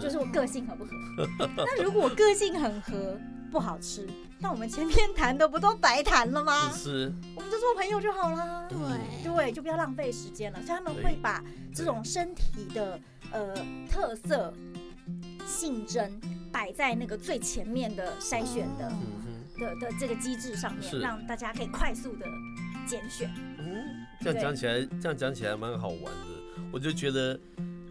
[0.01, 0.91] 就是我个性合不合。
[1.57, 3.17] 那如果个性很合，
[3.51, 4.07] 不好吃，
[4.39, 6.71] 那我们前面谈的不都白谈了吗？
[6.73, 8.69] 是，我们就做朋友就好了。
[8.69, 8.79] 对
[9.25, 10.63] 对，就不要浪费时间了。
[10.63, 11.43] 所以他们会把
[11.75, 12.99] 这种身体的。
[13.33, 13.55] 呃，
[13.89, 14.53] 特色
[15.47, 18.93] 性征摆在那个最前面的筛选的
[19.57, 22.27] 的的这个机制上面，让大家可以快速的
[22.89, 23.33] 拣选。
[23.59, 27.39] 嗯，这样讲起来，这样讲起来蛮好玩的，我就觉得。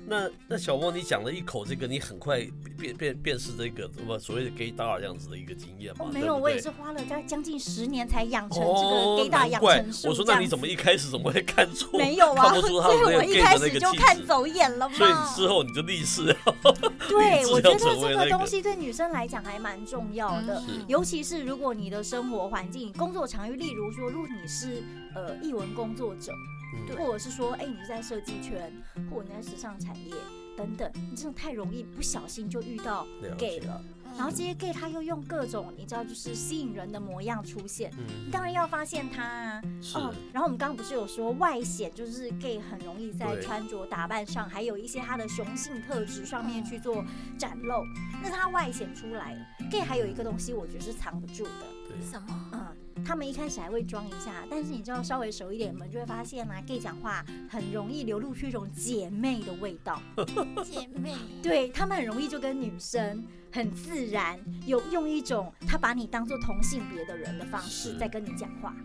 [0.10, 2.39] 那那小莫，你讲了一口这个，你很快
[2.80, 6.06] 辨辨辨识这个什么所谓的 gay 大这样子的一个经验吗？
[6.12, 10.08] 没有，我也是花了将将近十年才养成这个 gay 大养成术。
[10.10, 11.98] 我说那你怎么一开始怎么会看错？
[12.00, 14.95] 没有啊，所以我一开始就看走眼了嘛。
[14.95, 16.36] 所以之后你就立誓。
[17.08, 24.82] 对，我觉得这个东西对女生来讲还蛮重要的，尤其是如果你的生活环境、工作场域，例如说，如果你是
[25.13, 26.34] 呃译文工作者。
[26.97, 28.71] 或者是说，哎，你是在设计圈，
[29.10, 30.13] 或者你在时尚产业
[30.58, 33.05] 等等，你真的太容易不小心就遇到
[33.38, 33.84] gay 了。
[34.17, 37.91] 然后这些 gay 他又用各种你知道，就是吸引人的模样出现，
[38.25, 39.62] 你当然要发现他啊。
[39.95, 47.05] 哦，然后我们刚刚不是有说外显，就是 gay 很容易在穿着打扮上，还有一些他的雄性特质上面去做
[47.38, 47.84] 展露。
[48.21, 49.38] 那他外显出来
[49.69, 51.51] ，gay 还有一个东西，我觉得是藏不住的。
[52.03, 52.49] 什么？
[52.53, 52.75] 嗯。
[53.06, 60.02] 他们一开始还会装一下，但是你知道稍微熟一点，你们就会发现啊，gay 讲话很容易流露出一种姐妹的味道。
[60.64, 68.76] 姐妹， 对他们很容易就跟女生很自然，有用一种他把你当做同性别的人的方式在跟你讲话。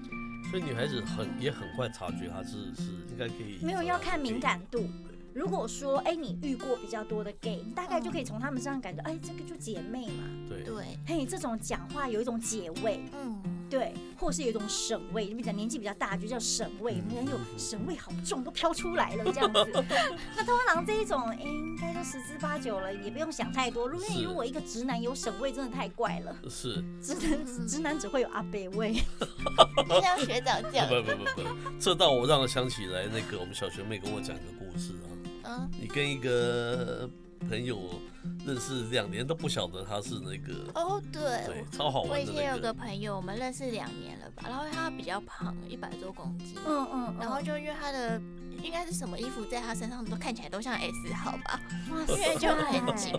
[0.51, 3.59] 所以女孩子很也很快察觉他是是应该可以。
[3.65, 4.87] 没有要看敏感度。
[5.35, 10.25] 如果说哎，你遇过比较多的 gay，你大概就可以从他们身上感觉，哎，这个就姐妹嘛。
[10.49, 13.01] 对对，嘿，这种讲话有一种姐味。
[13.13, 13.43] 嗯。
[13.75, 19.85] 对，或是有一种省味，你比较年纪比较大，就叫省味，很有省味，好重，都飘出来了这样子。
[20.37, 23.89] 那通常这一种，哎，应该都十之八九了，也不用想太多。
[23.89, 26.37] 如果如果一个直男有省味，真的太怪了。
[26.49, 28.95] 是，直男直男只会有阿北味。
[30.01, 31.49] 像学长讲，不不不不，
[31.81, 35.07] 这倒我让我想起来那个我们小学妹跟我讲一个故事啊。
[35.47, 37.11] 嗯，你跟一个。
[37.49, 38.01] 朋友
[38.47, 42.15] 认识两年都不晓得他是那个哦，对，对，超好玩的。
[42.15, 48.21] 我以前有个朋友，我们认识两年了吧，然后他比较胖，一百多公斤，嗯嗯，然后就因为他的
[48.63, 53.13] 应该是什么衣服在他身上都看起来都像 S 号吧，哇，因为就很紧，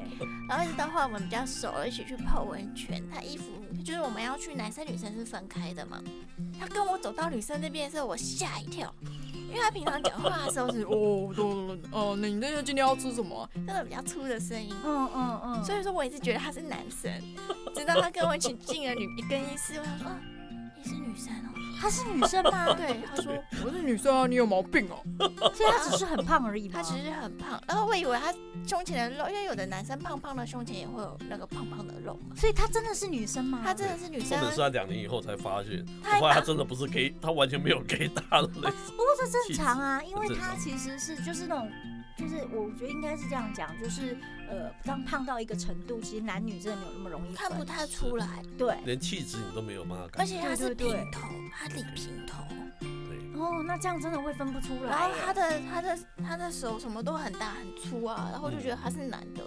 [0.50, 3.46] 然后一直到后来我们比较熟了，一起去泡温泉，他衣服
[3.84, 6.02] 就是我们要去男生女生是分开的嘛，
[6.60, 8.94] 他跟我走到女生那边的时候，我吓一跳。
[9.56, 13.50] 因因为他平常讲话的时候是 哦，哦，那你那今天要吃什么？
[13.66, 14.76] 那种比较粗的声音。
[14.84, 15.64] 嗯嗯嗯。
[15.64, 17.10] 所以说我一直觉得他是男生，
[17.74, 20.08] 直到他跟我一起进了女更衣室，我想说
[20.86, 21.50] 你是女生哦。
[21.80, 22.74] 她是女生吗？
[22.78, 25.02] 对，她说我是女生啊，你有毛病哦。
[25.54, 28.34] 所以她只是很胖而已她只是很胖，然后我以为她
[28.66, 32.36] 胸前的肉，因为有的男生胖胖的胸前也会有那个胖胖的肉嘛。
[32.36, 33.62] 所以她真的是女生吗？
[33.64, 34.40] 她真的是女生。
[34.40, 35.86] 或者是她两年以后才发现，
[36.20, 38.92] 后来她真的不是 gay，她完全没有 gay 大的类似。
[38.92, 41.70] 不过这正常啊，因为她其实是就是那种。
[42.18, 44.18] 就是我觉得应该是这样讲，就是
[44.50, 52.44] 呃，当胖到一个程度，其实男女真的没有那么容易看不太出来，对，连气质你都没有办法，而且他是平头，他理平头，
[52.80, 53.05] 对，
[53.40, 54.90] 哦，那这样真的会分不出来。
[54.90, 59.44] 然后他的他的他的手什么都很大很粗啊，然后就觉得他是男的，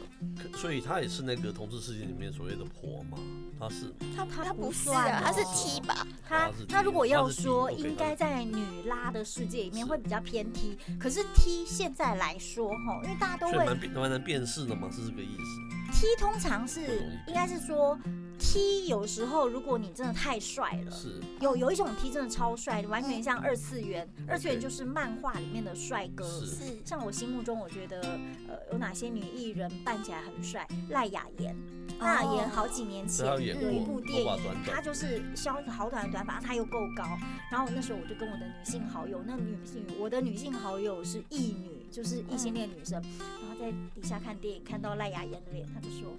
[0.57, 3.19] 所以他也是那个同志世界里面所谓的婆吗。
[3.61, 6.07] 他是他他不算啊，他是 T 吧？
[6.29, 15.78] 他他如果要说，应该在女拉的世界里面会比较偏 T，可是 T 现在来说哈，因为大家都会蛮能辨识的嘛，是这个意思。
[15.93, 16.81] T 通常是
[17.27, 17.99] 应该是说
[18.39, 21.21] T 有时候如果你真的太帅了，是。
[21.41, 26.25] 有有一种 T 真的超帅，完全像二次元，二次元就是漫画里面的帅哥。
[26.25, 26.79] 是。
[26.85, 28.01] 像我心目中，我觉得
[28.49, 30.67] 呃有哪些女艺人扮起来很帅？
[30.91, 31.57] 赖雅妍，
[31.99, 37.05] 赖雅妍好几年前有一部电影，她就是削好短的短发，她又够高。
[37.51, 45.89] 然后那时候我就跟我的女性好友，那女性我的女性好友是异女，就是异性恋女生，然后在底下看电影，看到赖雅妍的脸，她就。
[45.91, 46.17] 说，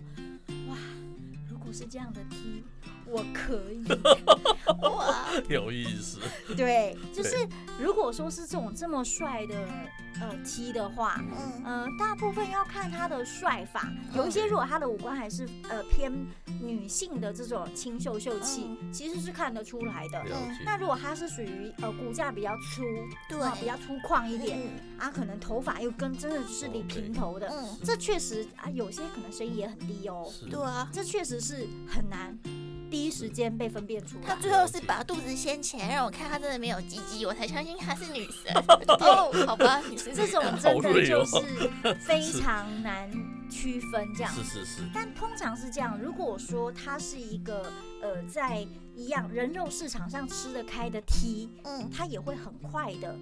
[0.68, 0.78] 哇，
[1.50, 2.64] 如果是这样的 T，
[3.12, 3.84] 我可以，
[4.82, 6.20] 哇，有意思。
[6.56, 7.36] 对，就是
[7.80, 9.56] 如果说是这种这么帅的。
[10.22, 11.24] 呃，T 的话，
[11.64, 16.12] 呃，大部分要看他的帅法，有一些如果他的五官还是呃偏
[16.60, 20.22] 女性的这种清秀秀气，其实是看得出来的。
[20.66, 22.84] 那如果他是属于呃骨架比较粗，
[23.30, 24.60] 对，比较粗犷一点，
[24.98, 27.50] 啊，可能头发又跟真的是理平头的，
[27.86, 30.30] 这确实啊，有些可能声音也很低哦。
[30.52, 32.38] 对啊，这确实是很难。
[32.90, 38.54] 第一时间被分辨出来，他最后是把肚子掀起来让我看，他真的没有鸡鸡，我才相信他是女神。
[39.00, 39.82] 哦，好吧，
[40.14, 41.38] 这种真的就是
[42.06, 43.10] 非常难
[43.50, 44.32] 区分这样。
[44.36, 44.82] 是是是。
[44.94, 47.72] 但通常是这样，如果说他是一个
[48.02, 53.16] 呃在一样人肉市场上吃得开的 T，嗯，他也会很快的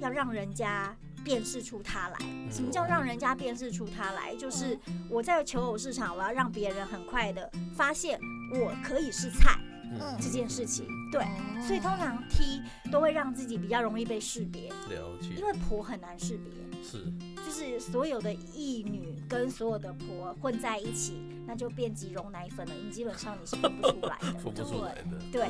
[0.00, 0.96] 要让人家。
[1.24, 2.18] 辨识出他来，
[2.50, 4.34] 什么叫让人家辨识出他来？
[4.34, 4.76] 就是
[5.08, 8.18] 我在求偶市场，我要让别人很快的发现
[8.52, 10.86] 我可以是菜嗯这件事情。
[11.10, 11.24] 对，
[11.66, 14.68] 所以通常 T 都会让自己比较容易被识别。
[14.88, 15.28] 了解。
[15.36, 16.52] 因为婆很难识别。
[16.82, 17.04] 是。
[17.44, 21.14] 就是所有的义女跟所有的婆混在一起，
[21.46, 22.72] 那就变即溶奶粉了。
[22.82, 24.32] 你基本上你是分不出来的。
[24.40, 25.18] 分不出来的。
[25.30, 25.48] 对。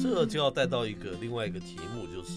[0.00, 2.32] 这就要带到一个另外一个题目，就是。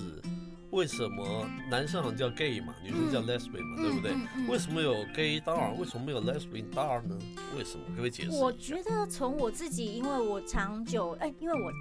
[0.71, 4.13] 为什么男生好像叫 gay 嘛，女生叫 lesbian 嘛，对不对？
[4.47, 7.17] 为什么有 gay dar，为什么没有 lesbian dar 呢？
[7.57, 7.83] 为什么？
[7.89, 11.71] 可不可以解释我觉得从我自己，因为我长久，哎，因为我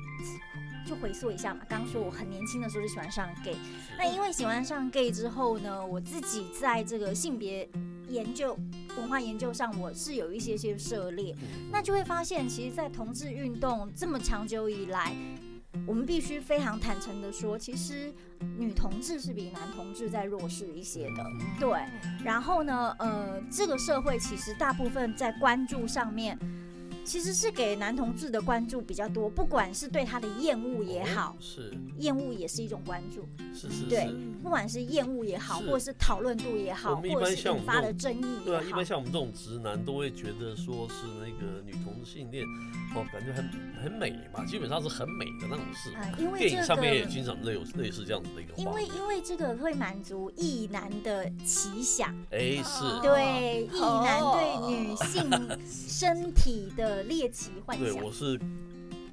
[0.86, 3.56] 就回溯一下嘛，刚刚说我很年轻的时候就喜欢上 gay，
[3.98, 7.68] 那因为喜欢上 gay 之后呢，我自己在这个性别
[8.08, 8.56] 研究、
[8.96, 11.34] 文化研究上，我是有一些些涉猎，
[11.70, 15.14] 那就会发现，其实，在同志运动这么长久以来。
[15.86, 18.12] 我们必须非常坦诚的说，其实
[18.58, 21.24] 女同志是比男同志在弱势一些的，
[21.60, 21.80] 对。
[22.24, 26.38] 然后呢，呃，这个社会其实大部分在关注上面。
[27.08, 31.72] 其实是给男同志的关注比较多，不管是对他的厌恶也好，是。
[32.00, 34.06] 厌恶也是一种关注，是是对，
[34.42, 42.44] 不管是厌恶也好，或者是讨论度也好，或者是引发的争议，对啊，一般像我们这种直男都会觉得说是那个女同性恋，
[42.94, 43.48] 哦，感觉很
[43.82, 52.84] 很美嘛，基本上是很美的那种事，因为电影上面也经常有类似这样子的一个，因为因为这个会满足异男的奇想，哎，是。
[53.02, 56.97] 对异男对女性身体的。
[57.02, 58.38] 猎奇幻想，对我是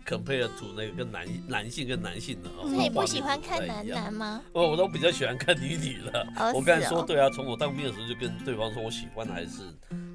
[0.05, 4.41] compare to 那个跟男男性跟男性的，所以你不喜欢看男男吗？
[4.53, 6.27] 哦，我都比较喜欢看女女的。
[6.53, 9.61] 我刚才说对啊，从我当兵的时候就跟对方说我喜欢的还是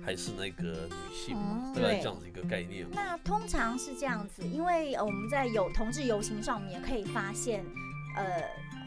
[0.04, 1.37] 还是那个女性，
[1.74, 2.87] 对这样子一个概念。
[2.92, 7.64] 那通常是这样子，因为我们在有同志游行上面可以发现，
[8.16, 8.24] 呃。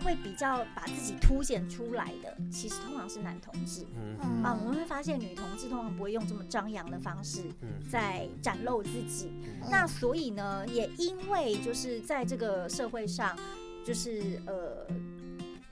[0.04, 3.86] 会比较把自己凸显出来的，其实通常是男同志。
[3.96, 7.44] 嗯啊，我们会发现女同志通常不会用这么张扬的方式
[7.90, 9.32] 在展露自己。
[9.70, 13.38] 那所以呢，也因为就是在这个社会上，
[13.86, 14.86] 就是呃，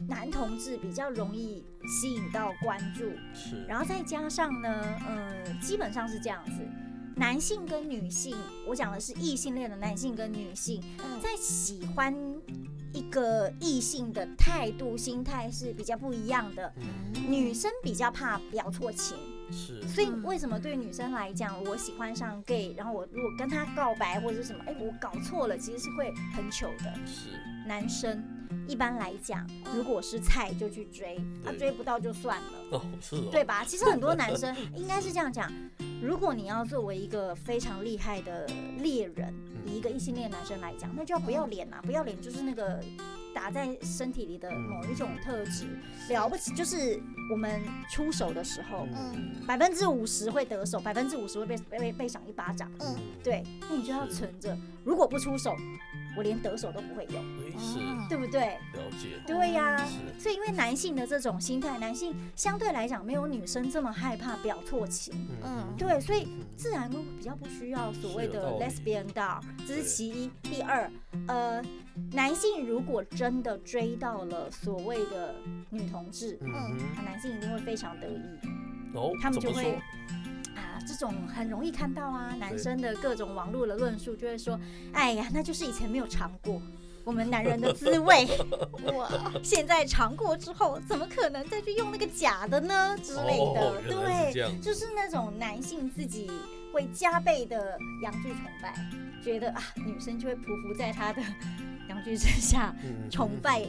[0.07, 3.05] 男同志比较容易吸引到关注。
[3.33, 3.63] 是。
[3.67, 4.69] 然后再加上呢，
[5.07, 6.61] 呃，基本上是这样子，
[7.15, 8.35] 男性跟女性，
[8.67, 10.81] 我讲的是异性恋的男性跟女性，
[11.21, 12.15] 在喜欢。
[13.01, 16.71] 一个异性的态度、心态是比较不一样的。
[17.27, 19.17] 女生比较怕表错情，
[19.51, 19.81] 是。
[19.87, 26.93] 所以为什么对女生来讲，我喜欢上 gay，然后我如果跟他告白或者是什么，哎，我搞错了，其实是会很糗的。
[27.07, 27.29] 是。
[27.65, 28.23] 男生
[28.67, 32.49] 一般来讲，如果是菜就去追，他追不到就算了。
[32.71, 33.19] 哦，是。
[33.31, 33.63] 对吧？
[33.65, 35.51] 其实很多男生 应该是这样讲。
[36.01, 38.47] 如果你要作为一个非常厉害的
[38.79, 39.33] 猎人，
[39.65, 41.79] 以一个异性恋男生来讲，那就要不要脸啊！
[41.83, 42.83] 不要脸就是那个
[43.33, 45.65] 打在身体里的某一种特质，
[46.09, 48.87] 了不起就是我们出手的时候，
[49.47, 52.71] 百分之五十会得手，百分之五十会被被被赏一巴掌。
[52.79, 55.55] 嗯，对，那你就要存着，如果不出手。
[56.17, 57.21] 我连得手都不会有，
[57.57, 58.41] 是，对不对？
[58.73, 59.17] 了解。
[59.25, 59.81] 对呀，
[60.19, 70.29] 所以因为男性的这种心态，男性相对来讲没有女生这么害怕表错情，嗯，对，所以自然都比较不需要所谓的 lesbian doll，这是其一。
[70.43, 70.91] 第二，
[71.29, 71.63] 呃，
[72.11, 75.35] 男性如果真的追到了所谓的
[75.69, 78.21] 女同志，嗯，男性一定会非常得意，
[78.93, 79.79] 哦，他们就会。
[80.87, 84.59] 这种很容易看到啊，男生的各种网络的论述就会说，
[84.91, 86.59] 哎呀，那就是以前没有尝过
[87.03, 88.27] 我们男人的滋味，
[88.97, 92.97] 哇，现在尝过之后，怎么可能再去用那个假的呢？
[93.01, 93.81] 之类的？
[93.87, 96.29] 对，就是那种男性自己
[96.73, 98.73] 会加倍的阳具崇拜，
[99.23, 101.21] 觉得啊，女生就会匍匐在他的
[101.91, 102.73] 阳具之下
[103.09, 103.65] 崇拜。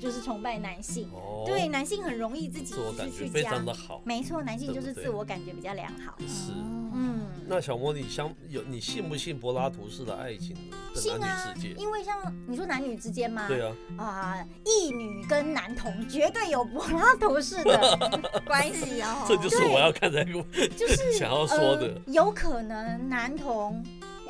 [0.00, 1.10] 就是崇拜男性，
[1.44, 2.72] 对男性很容易自己
[3.10, 3.60] 去加，
[4.04, 6.16] 没错，男性就是自我感觉比较良好。
[6.20, 6.52] 是，
[6.94, 7.26] 嗯。
[7.48, 10.54] 那小莫，你相有你信不信柏拉图式的爱情
[10.94, 11.74] 的男女世界？
[11.76, 13.48] 因为像你说男女之间吗？
[13.48, 13.74] 对啊。
[13.96, 19.24] 啊，一女跟男同绝对有柏拉图式的 关系哦。
[19.26, 23.84] 这就是我要看这个，就是想要说的，有可能男同。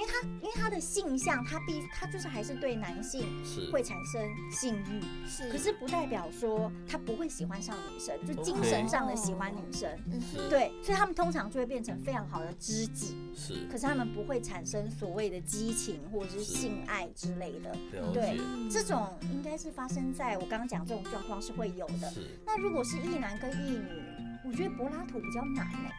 [0.09, 3.27] 因为他，因为他的性向，他必他就是还是对男性
[3.71, 9.91] 会产生性欲，是，可是不代表说他不会喜欢上女生，就精神上的喜欢女生，
[10.49, 17.77] 对，所以他们通常就会变成非常好的知己，是，可是他们不会产生所谓的激情或者是性爱之类的，
[18.13, 18.41] 对，
[18.71, 22.13] 这种应该是发生在我刚刚讲这种状况是会有的，
[22.47, 24.03] 那如果是异男跟异女，
[24.49, 25.91] 我觉得柏拉图比较难呢。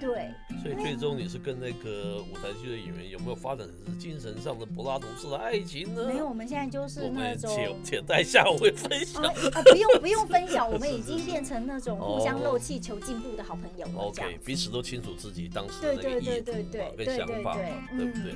[0.00, 0.30] 对，
[0.62, 6.06] 所以最终你是跟那个舞台剧的演员有没有发展成是精神上的柏拉图式的爱情呢？
[6.06, 14.04] 没有，我们现在就是那种且且待下回分享啊，不用不用分享，我们已经变成那种互相漏气求进步的好朋友了。
[14.04, 16.52] OK，彼此都清楚自己当时的那个意图
[16.96, 17.56] 跟想法，
[17.90, 18.34] 对不对？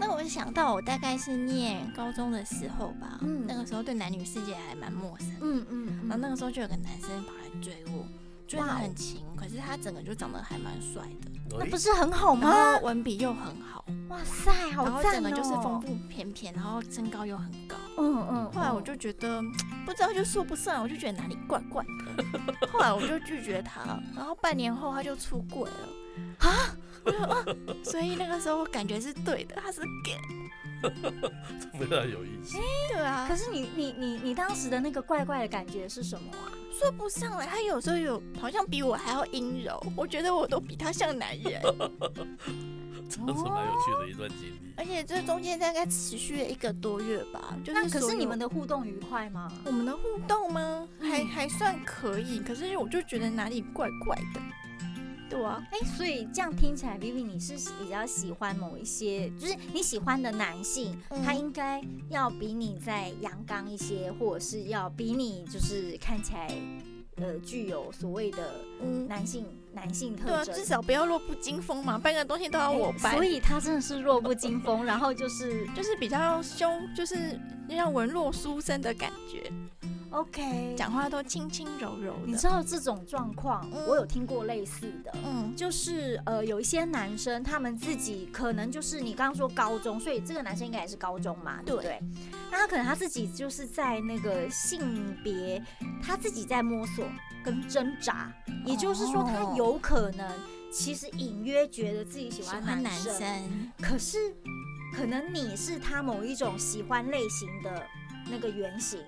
[0.00, 8.04] 那我想到我大概是念高中的时候吧，那个时候对男女世界还蛮陌生，嗯嗯，然后那个时候就有个男生跑来追我。
[8.46, 11.02] 追得很勤，可是他整个就长得还蛮帅
[11.50, 12.48] 的，那不是很好吗？
[12.48, 15.00] 然后文笔又很好，哇塞，好赞哦！
[15.02, 18.52] 然后整个就是风度翩翩，然后身高又很高，嗯嗯。
[18.52, 19.42] 后来我就觉得
[19.84, 22.68] 不知道就说不上，我就觉得哪里怪怪的。
[22.70, 25.88] 后来我就拒绝他，然后半年后他就出轨了
[26.38, 26.74] 啊！
[27.84, 30.18] 所以那个时候我感觉是对的，他是 gay。
[31.78, 32.58] 非常有意思。
[32.92, 33.26] 对啊。
[33.28, 36.52] 可是你你你你当时的那个怪怪的感觉是什么啊？
[36.78, 41.60] 说不上来，他有时候有好像比我还要阴柔，我觉得我都比他像男人。
[43.08, 44.72] 真是蛮有趣的一段经历。
[44.76, 47.56] 而且这中间大概持续了一个多月吧。
[47.66, 49.50] 那可是你们的互动愉快吗？
[49.64, 50.86] 我们的互动吗？
[51.00, 52.40] 还还算可以。
[52.40, 54.40] 可是我就觉得哪里怪怪的。
[55.28, 66.48] 对啊，哎，所以这样听起来，Vivi 你是比较喜欢某一些，就是你喜欢的男性，他应该要比你在阳刚一些，或者是要比你就是看起来，
[67.16, 68.54] 呃，具有所谓的
[69.08, 79.50] 男性男性特征，对啊，至少不要弱不禁风嘛，搬个东西都要我搬，所以他真的是弱不禁风，然后就是 就是比较凶，就是让文弱书生的感觉。
[80.10, 82.20] OK，讲话都轻轻柔柔的。
[82.26, 92.00] 你知道这种状况，我有听过类似的，嗯，就是呃，有一些男生他们自己可能就是你刚刚说高中，所以这个男生应该也是高中嘛，对不对？
[92.50, 95.62] 那他可能他自己就是在那个性别，
[96.02, 97.04] 他自己在摸索
[97.44, 98.32] 跟挣扎，
[98.64, 100.26] 也就是说他有可能
[100.72, 104.34] 其实隐约觉得自己喜欢男生，可是
[104.94, 107.86] 可能你是他某一种喜欢类型的。
[108.30, 109.00] 那个原型，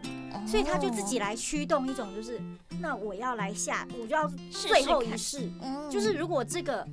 [0.46, 2.40] 所以他就自己来驱动一种，就是
[2.80, 5.50] 那我要来下，我就要最后一试，
[5.90, 6.86] 就是如果这个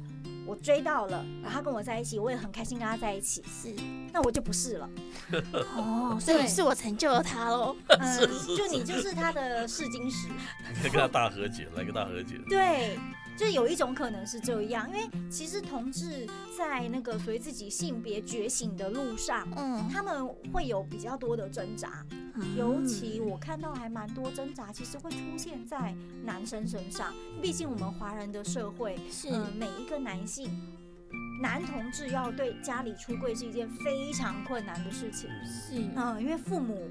[0.45, 3.73] 我追到了，然后他跟我在一起，我也很开心跟他在一起，是，
[4.13, 4.89] 那我就不是了。
[5.75, 7.75] 哦， 所以是我成就了他喽。
[7.87, 10.27] 嗯， 就你就是他的试金石。
[10.83, 12.39] 跟他大和解，来个大和解。
[12.47, 12.99] 对。
[13.37, 16.25] 就有一种可能是这样，因为其实同志
[16.57, 22.05] 在那个随自己性别觉醒的路上，嗯，他们会有比较多的挣扎，
[22.57, 27.13] 尤其我看到还蛮多挣扎，其实会出现在男生身上。
[27.41, 30.49] 毕竟我们华人的社会，是每一个男性
[31.41, 36.89] 男同志要对家里出柜是一件非常困难的事情，是嗯，因为父母。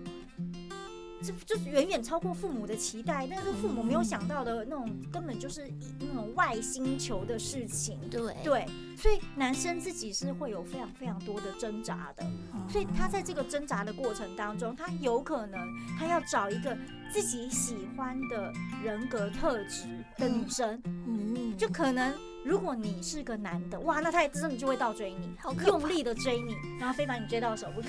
[1.24, 7.98] 这就是远远超过父母的期待，但是父母没有想到的那种，根本就是那种外星球的事情。
[8.10, 8.66] 对对，
[8.96, 12.24] 所以男生自己是会有非常非常多的挣扎的，
[12.68, 15.60] 所以他在这个挣扎的过程当中，他有可能
[15.98, 16.76] 他要找一个
[17.12, 18.52] 自己喜欢的
[18.82, 22.14] 人格特质的女生，嗯，就可能。
[22.44, 25.34] 如果你是个男的，哇，那他也真的就会倒追你，
[25.66, 27.88] 用力的追你，然后非把你追到手不可。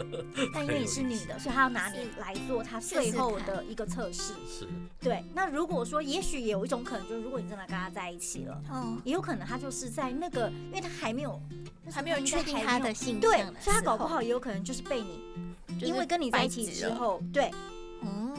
[0.52, 4.34] 但因为你是女的， 所以他要拿你来做他最后的一个测试。
[4.46, 4.68] 是。
[5.00, 5.24] 对。
[5.34, 11.40] 那如果说，也许有一种可能，就是如果你真的跟他在一起了，嗯，也有可能他就是在那个，因为他还没有
[11.90, 15.22] 还没有确定他的性对，所以他搞不好也有可能就是被你，
[15.80, 17.50] 因为跟你在一起之后，对。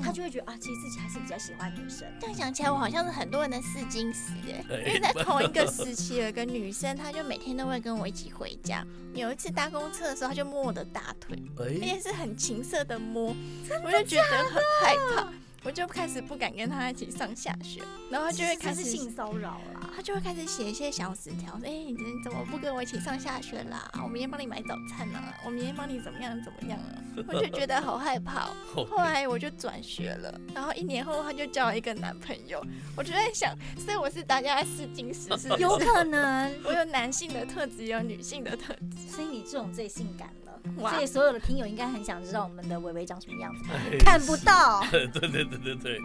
[0.01, 2.07] 他就会觉得啊，其实自己还是比较喜欢女生。
[2.21, 8.85] 但想起来，我好像是很多人的试金石 哎，因为在同一个时期有一个女生，她就每天都会跟我一起回家。
[9.13, 13.35] 有一次搭公车的时候，她就摸我的大腿，而且是很情色的摸，
[13.83, 15.31] 我就觉得很害怕。
[15.63, 23.89] 我就开始不敢跟他一起上下学，然后他就会开始性骚扰啦，他就会开始写一些小纸条，哎，你怎么不跟我一起上下学啦？
[24.01, 27.03] 我明天帮你买早餐啊，我明天帮你怎么样怎么样啊？
[27.27, 28.49] 我就觉得好害怕。
[28.73, 32.63] 后来我就转学了，然后一年后他就交了一个男朋友。
[32.95, 40.29] 我就在想，所以我是大家试金石， 是有可能我有男性的特质，有女性的特质，所以你这种最性感。
[40.77, 43.63] 所以所有的听友应该很想知道我们的伟伟长什么样子，
[43.99, 44.81] 看不到。
[44.91, 46.01] 对对对对对。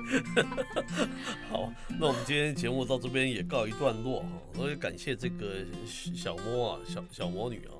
[1.50, 4.28] 好，那我们今天节目到这边也告一段落哈，
[4.58, 7.72] 我也感谢这个小魔啊，小小魔女啊，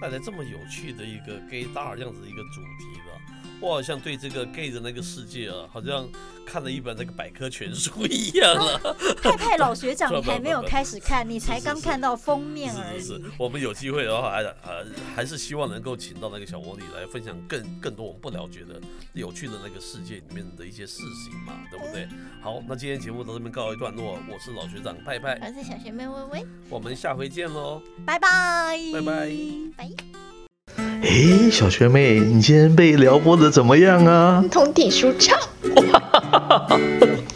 [0.00, 3.47] 带来这么有趣的一个 gay 大这样子的一个主题的。
[3.60, 6.08] 我好像对这个 gay 的那个世界啊，好像
[6.46, 8.96] 看了一本那个百科全书一样了。
[9.22, 13.00] 派派老学长， 你还没有开始看，你才刚看到封面而已。
[13.00, 18.80] 是是是，我们有机会的话，还呃还是希望能够请到那个小魔女来分享更更多我们不了解的
[19.12, 22.08] 有趣的那个世界里面的一些事情嘛，对不对？
[22.40, 29.30] 好，那今天节目到这边告一段落，我是老学长派派，我是小学妹微微，我们下回见喽，拜拜，拜拜，
[29.76, 30.27] 拜。
[30.76, 34.44] 哎，小学妹，你今天被撩拨的怎么样啊？
[34.50, 35.38] 通体舒畅。
[35.74, 36.80] 哇哈哈哈哈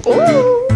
[0.04, 0.71] 哦。